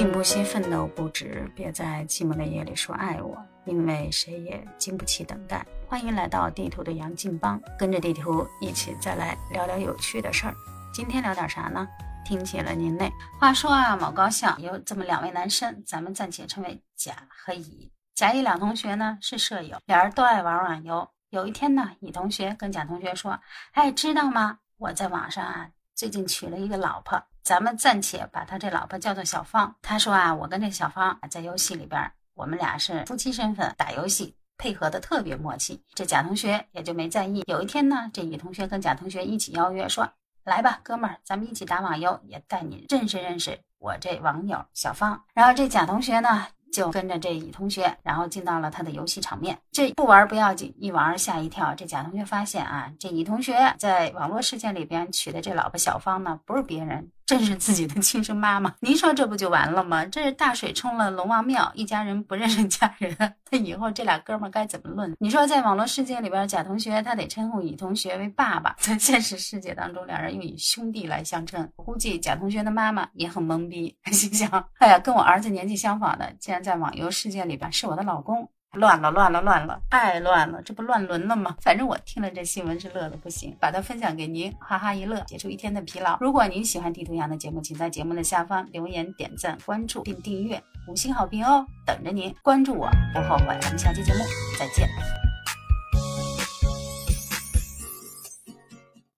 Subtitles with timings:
[0.00, 5.62] 并不惜奋斗不止，别在寂寞的夜里说爱我，因为谁也经不起等待。
[5.86, 10.54] 欢迎来到地图的杨劲邦，跟着地图一起再来聊聊有趣的事儿。
[10.90, 11.86] 今天聊点啥呢？
[12.24, 13.12] 听起了您嘞。
[13.38, 17.92] 话说啊，某高校有这么两位男生，咱们暂且称为甲和乙。
[18.14, 21.06] 甲乙两同学呢是舍友，俩人都爱玩网游。
[21.28, 23.38] 有一天呢，乙同学跟甲同学说
[23.72, 24.60] ：“哎，知道吗？
[24.78, 29.74] 我在网上啊，最近娶了一个老婆。”咱们暂且把他这老婆叫做小芳。
[29.82, 32.00] 他说啊，我跟这小芳在游戏里边，
[32.34, 35.82] 我们俩是夫妻身份，打游戏配合的特别默契。
[35.94, 37.42] 这贾同学也就没在意。
[37.46, 40.08] 有一天呢，这乙同学跟贾同学一起邀约说
[40.44, 46.46] ：“来吧，哥们儿，咱们一起打网游，也带你认识认识我这网友小芳。”然后这贾同学呢。
[46.72, 49.58] 就跟着这乙同学，然后进到了他的游戏场面。
[49.72, 51.74] 这不玩不要紧，一玩吓一跳。
[51.74, 57.10] 这甲同学发现啊，这乙同学在网络世界里边娶的这老婆小芳呢，不是别人。
[57.30, 60.04] 正是自己的亲生妈妈，您说这不就完了吗？
[60.06, 63.16] 这是大水冲了龙王庙，一家人不认识家人，
[63.52, 65.14] 那以后这俩哥们该怎么论？
[65.20, 71.70] 你说在网络世界里边，贾同学他得称呼乙同学为爸爸，在现实世界当中，两人又以兄弟来相称。
[71.76, 78.50] 估计贾同学的妈妈也很懵逼，心想：哎呀，跟我儿子年纪相仿的，竟然在网游世界里边是我的老公。
[78.74, 81.56] 乱了，乱了，乱了，太乱了，这不乱伦了吗？
[81.60, 86.16] 反正我听了这新闻是乐的不行，把它分享给您，哈哈一乐，解除一天的疲劳。
[86.20, 93.58] 如果您喜欢地图羊的节目，请在节目的下方留言、点赞、关注并订阅，五星好评哦，等着您关注我，不后悔。
[93.60, 94.20] 咱们下期节目
[94.58, 95.29] 再见。